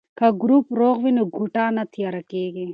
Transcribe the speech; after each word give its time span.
که 0.17 0.27
ګروپ 0.41 0.65
روغ 0.79 0.97
وي 1.03 1.11
نو 1.17 1.23
کوټه 1.35 1.65
نه 1.75 1.83
تیاره 1.93 2.21
کیږي. 2.31 2.65